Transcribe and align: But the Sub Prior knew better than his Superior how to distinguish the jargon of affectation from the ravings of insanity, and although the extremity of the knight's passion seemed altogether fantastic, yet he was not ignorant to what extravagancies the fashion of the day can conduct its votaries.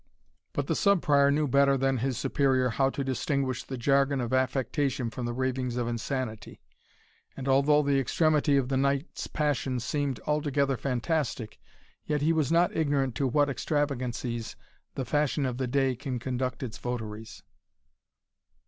But 0.53 0.65
the 0.65 0.75
Sub 0.75 0.99
Prior 1.03 1.29
knew 1.29 1.47
better 1.47 1.77
than 1.77 1.99
his 1.99 2.17
Superior 2.17 2.69
how 2.69 2.89
to 2.89 3.03
distinguish 3.03 3.63
the 3.63 3.77
jargon 3.77 4.19
of 4.19 4.33
affectation 4.33 5.11
from 5.11 5.27
the 5.27 5.31
ravings 5.31 5.77
of 5.77 5.87
insanity, 5.87 6.59
and 7.37 7.47
although 7.47 7.83
the 7.83 7.99
extremity 7.99 8.57
of 8.57 8.69
the 8.69 8.77
knight's 8.77 9.27
passion 9.27 9.79
seemed 9.79 10.19
altogether 10.25 10.75
fantastic, 10.75 11.59
yet 12.03 12.23
he 12.23 12.33
was 12.33 12.51
not 12.51 12.75
ignorant 12.75 13.13
to 13.13 13.27
what 13.27 13.47
extravagancies 13.47 14.55
the 14.95 15.05
fashion 15.05 15.45
of 15.45 15.57
the 15.59 15.67
day 15.67 15.95
can 15.95 16.17
conduct 16.17 16.63
its 16.63 16.79
votaries. 16.79 17.43